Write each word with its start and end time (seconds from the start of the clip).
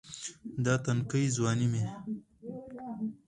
دا 0.63 0.73
تنکے 0.85 1.19
ځواني 1.35 1.67
مې 1.71 1.83